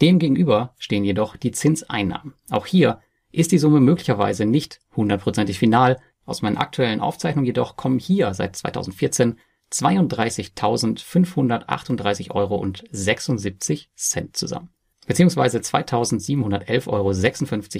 Demgegenüber 0.02 0.74
stehen 0.78 1.04
jedoch 1.04 1.36
die 1.36 1.52
Zinseinnahmen. 1.52 2.36
Auch 2.50 2.66
hier 2.66 3.02
ist 3.32 3.52
die 3.52 3.58
Summe 3.58 3.82
möglicherweise 3.82 4.46
nicht 4.46 4.80
hundertprozentig 4.96 5.60
final. 5.60 5.98
Aus 6.26 6.42
meinen 6.42 6.56
aktuellen 6.58 7.02
Aufzeichnungen 7.02 7.46
jedoch 7.46 7.76
kommen 7.76 8.00
hier 8.00 8.34
seit 8.34 8.56
2014 8.56 9.38
32.538 9.72 12.32
Euro 12.32 12.56
und 12.56 12.86
76 12.90 13.92
Cent 13.96 14.38
zusammen. 14.38 14.70
Beziehungsweise 15.08 15.58
2.711,56 15.60 16.88
Euro 16.88 17.14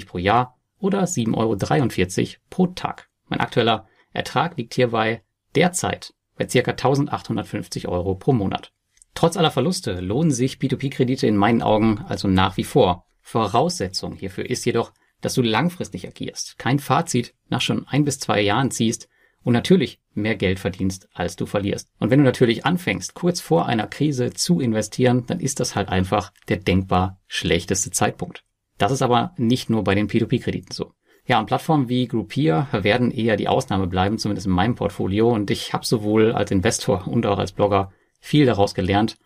pro 0.06 0.18
Jahr 0.18 0.57
oder 0.80 1.04
7,43 1.04 1.36
Euro 1.36 2.40
pro 2.50 2.66
Tag. 2.68 3.08
Mein 3.28 3.40
aktueller 3.40 3.86
Ertrag 4.12 4.56
liegt 4.56 4.74
hierbei 4.74 5.22
derzeit 5.54 6.14
bei 6.36 6.48
circa 6.48 6.72
1.850 6.72 7.88
Euro 7.88 8.14
pro 8.14 8.32
Monat. 8.32 8.72
Trotz 9.14 9.36
aller 9.36 9.50
Verluste 9.50 10.00
lohnen 10.00 10.30
sich 10.30 10.56
P2P-Kredite 10.56 11.26
in 11.26 11.36
meinen 11.36 11.62
Augen 11.62 12.04
also 12.06 12.28
nach 12.28 12.56
wie 12.56 12.64
vor. 12.64 13.04
Voraussetzung 13.20 14.14
hierfür 14.14 14.48
ist 14.48 14.64
jedoch, 14.64 14.92
dass 15.20 15.34
du 15.34 15.42
langfristig 15.42 16.06
agierst, 16.06 16.58
kein 16.58 16.78
Fazit 16.78 17.34
nach 17.48 17.60
schon 17.60 17.86
ein 17.88 18.04
bis 18.04 18.20
zwei 18.20 18.40
Jahren 18.40 18.70
ziehst 18.70 19.08
und 19.42 19.52
natürlich 19.52 20.00
mehr 20.14 20.36
Geld 20.36 20.58
verdienst, 20.58 21.08
als 21.12 21.36
du 21.36 21.46
verlierst. 21.46 21.88
Und 21.98 22.10
wenn 22.10 22.20
du 22.20 22.24
natürlich 22.24 22.64
anfängst, 22.64 23.14
kurz 23.14 23.40
vor 23.40 23.66
einer 23.66 23.86
Krise 23.86 24.32
zu 24.32 24.60
investieren, 24.60 25.24
dann 25.26 25.40
ist 25.40 25.58
das 25.60 25.74
halt 25.74 25.88
einfach 25.88 26.32
der 26.48 26.58
denkbar 26.58 27.20
schlechteste 27.26 27.90
Zeitpunkt. 27.90 28.44
Das 28.78 28.92
ist 28.92 29.02
aber 29.02 29.32
nicht 29.36 29.70
nur 29.70 29.84
bei 29.84 29.94
den 29.94 30.08
P2P-Krediten 30.08 30.72
so. 30.72 30.92
Ja, 31.26 31.38
und 31.38 31.46
Plattformen 31.46 31.90
wie 31.90 32.06
Groupier 32.06 32.68
werden 32.72 33.10
eher 33.10 33.36
die 33.36 33.48
Ausnahme 33.48 33.86
bleiben, 33.86 34.16
zumindest 34.16 34.46
in 34.46 34.52
meinem 34.54 34.76
Portfolio. 34.76 35.28
Und 35.28 35.50
ich 35.50 35.74
habe 35.74 35.84
sowohl 35.84 36.32
als 36.32 36.50
Investor 36.50 37.06
und 37.06 37.26
auch 37.26 37.38
als 37.38 37.52
Blogger 37.52 37.92
viel 38.18 38.46
daraus 38.46 38.74
gelernt. 38.74 39.18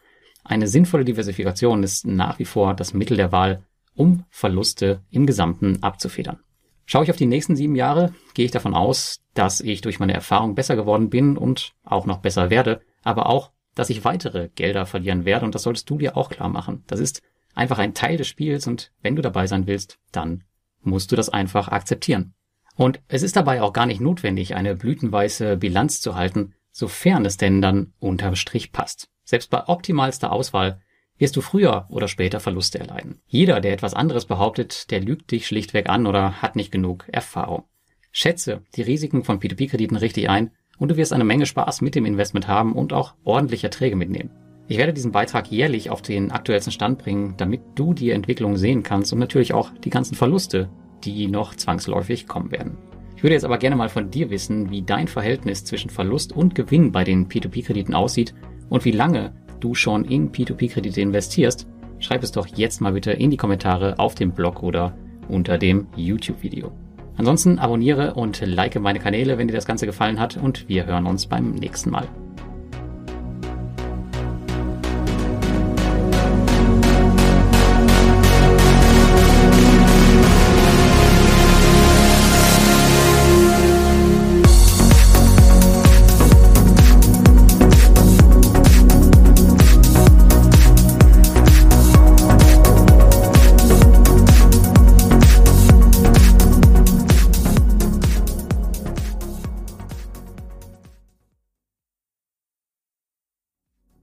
Eine 0.43 0.67
sinnvolle 0.67 1.05
Diversifikation 1.05 1.85
ist 1.85 2.05
nach 2.05 2.41
wie 2.41 2.45
vor 2.45 2.75
das 2.75 2.93
Mittel 2.93 3.17
der 3.17 3.31
Wahl, 3.31 3.63
um 3.95 4.25
Verluste 4.31 5.03
im 5.11 5.27
Gesamten 5.27 5.83
abzufedern. 5.83 6.41
Schaue 6.87 7.05
ich 7.05 7.11
auf 7.11 7.17
die 7.17 7.27
nächsten 7.27 7.55
sieben 7.55 7.77
Jahre, 7.77 8.13
gehe 8.35 8.45
ich 8.45 8.51
davon 8.51 8.75
aus, 8.75 9.21
dass 9.35 9.61
ich 9.61 9.81
durch 9.81 10.01
meine 10.01 10.15
Erfahrung 10.15 10.57
besser 10.57 10.75
geworden 10.75 11.09
bin 11.09 11.37
und 11.37 11.75
auch 11.85 12.07
noch 12.07 12.19
besser 12.19 12.51
werde, 12.51 12.81
aber 13.05 13.27
auch, 13.27 13.53
dass 13.75 13.91
ich 13.91 14.05
weitere 14.05 14.49
Gelder 14.57 14.85
verlieren 14.87 15.25
werde 15.25 15.47
und 15.47 15.55
das 15.55 15.63
solltest 15.63 15.89
du 15.89 15.99
dir 15.99 16.17
auch 16.17 16.29
klar 16.29 16.49
machen. 16.49 16.83
Das 16.89 16.99
ist 16.99 17.23
einfach 17.55 17.79
ein 17.79 17.95
Teil 17.95 18.17
des 18.17 18.29
Spiels 18.29 18.67
und 18.67 18.93
wenn 19.03 19.17
du 19.17 19.23
dabei 19.23 19.47
sein 19.47 19.67
willst, 19.67 19.99
dann 20.11 20.45
musst 20.81 21.13
du 21.13 21.17
das 21.17 21.29
einfach 21.29 21.69
akzeptieren. 21.69 22.35
Und 22.75 23.01
es 23.09 23.23
ist 23.23 23.37
dabei 23.37 23.63
auch 23.63 23.73
gar 23.73 23.87
nicht 23.87 24.01
notwendig, 24.01 24.55
eine 24.55 24.75
blütenweiße 24.75 25.57
Bilanz 25.57 26.01
zu 26.01 26.15
halten, 26.15 26.55
sofern 26.71 27.25
es 27.25 27.37
denn 27.37 27.61
dann 27.61 27.93
unterm 27.99 28.35
Strich 28.35 28.73
passt. 28.73 29.09
Selbst 29.25 29.51
bei 29.51 29.69
optimalster 29.69 30.33
Auswahl 30.33 30.81
wirst 31.19 31.37
du 31.37 31.41
früher 31.41 31.87
oder 31.91 32.09
später 32.09 32.41
Verluste 32.41 32.79
erleiden. 32.79 33.21
Jeder, 33.27 33.61
der 33.61 33.73
etwas 33.73 33.95
anderes 33.95 34.25
behauptet, 34.25 34.91
der 34.91 35.01
lügt 35.01 35.31
dich 35.31 35.47
schlichtweg 35.47 35.89
an 35.89 36.07
oder 36.07 36.43
hat 36.43 36.57
nicht 36.57 36.73
genug 36.73 37.05
Erfahrung. 37.09 37.65
Schätze 38.11 38.63
die 38.75 38.83
Risiken 38.83 39.23
von 39.23 39.39
P2P-Krediten 39.39 39.97
richtig 39.97 40.29
ein 40.29 40.51
und 40.79 40.91
du 40.91 40.97
wirst 40.97 41.13
eine 41.13 41.25
Menge 41.25 41.47
Spaß 41.47 41.81
mit 41.81 41.95
dem 41.95 42.07
Investment 42.07 42.49
haben 42.49 42.73
und 42.73 42.93
auch 42.93 43.15
ordentliche 43.25 43.69
Erträge 43.69 43.97
mitnehmen. 43.97 44.31
Ich 44.69 44.79
werde 44.79 44.93
diesen 44.93 45.13
Beitrag 45.13 45.51
jährlich 45.51 45.91
auf 45.91 46.03
den 46.03 46.31
aktuellsten 46.31 46.73
Stand 46.73 46.99
bringen, 46.99 47.35
damit 47.37 47.61
du 47.75 47.95
die 47.95 48.11
Entwicklung 48.11 48.57
sehen 48.57 48.83
kannst 48.83 49.13
und 49.13 49.19
natürlich 49.19 49.53
auch 49.53 49.71
die 49.85 49.91
ganzen 49.91 50.15
Verluste, 50.15 50.69
die 51.05 51.27
noch 51.27 51.55
zwangsläufig 51.55 52.27
kommen 52.27 52.53
werden. 52.53 52.79
Ich 53.17 53.23
würde 53.23 53.35
jetzt 53.35 53.45
aber 53.45 53.59
gerne 53.59 53.77
mal 53.77 53.89
von 53.89 54.11
dir 54.11 54.31
wissen, 54.31 54.71
wie 54.71 54.83
dein 54.83 55.09
Verhältnis 55.09 55.65
zwischen 55.65 55.91
Verlust 55.91 56.33
und 56.33 56.55
Gewinn 56.55 56.91
bei 56.91 57.05
den 57.05 57.29
P2P-Krediten 57.29 57.95
aussieht 57.95 58.35
und 58.69 58.85
wie 58.85 58.91
lange 58.91 59.33
du 59.61 59.75
schon 59.75 60.05
in 60.05 60.33
P2P-Kredite 60.33 61.01
investierst. 61.01 61.69
Schreib 61.99 62.23
es 62.23 62.33
doch 62.33 62.47
jetzt 62.47 62.81
mal 62.81 62.93
bitte 62.93 63.13
in 63.13 63.31
die 63.31 63.37
Kommentare 63.37 63.99
auf 63.99 64.15
dem 64.15 64.33
Blog 64.33 64.63
oder 64.63 64.97
unter 65.29 65.57
dem 65.57 65.87
YouTube-Video. 65.95 66.73
Ansonsten 67.17 67.59
abonniere 67.59 68.15
und 68.15 68.45
like 68.45 68.81
meine 68.81 68.99
Kanäle, 68.99 69.39
wenn 69.39 69.47
dir 69.47 69.55
das 69.55 69.67
Ganze 69.67 69.87
gefallen 69.87 70.19
hat 70.19 70.37
und 70.37 70.69
wir 70.69 70.87
hören 70.87 71.07
uns 71.07 71.27
beim 71.27 71.53
nächsten 71.53 71.91
Mal. 71.91 72.09